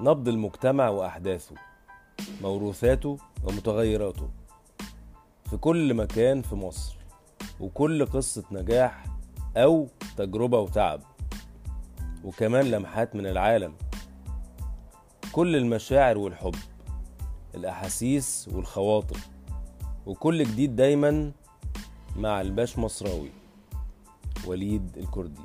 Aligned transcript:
نبض 0.00 0.28
المجتمع 0.28 0.88
وأحداثه 0.88 1.54
موروثاته 2.42 3.18
ومتغيراته. 3.44 4.30
في 5.50 5.56
كل 5.56 5.94
مكان 5.94 6.42
في 6.42 6.54
مصر 6.54 6.96
وكل 7.60 8.06
قصة 8.06 8.44
نجاح 8.52 9.04
أو 9.56 9.88
تجربة 10.16 10.58
وتعب 10.60 11.00
وكمان 12.24 12.64
لمحات 12.64 13.16
من 13.16 13.26
العالم. 13.26 13.74
كل 15.32 15.56
المشاعر 15.56 16.18
والحب 16.18 16.54
الأحاسيس 17.54 18.48
والخواطر 18.52 19.18
وكل 20.06 20.44
جديد 20.44 20.76
دايما 20.76 21.32
مع 22.16 22.40
الباش 22.40 22.78
مصراوي 22.78 23.30
وليد 24.46 24.98
الكردي. 24.98 25.42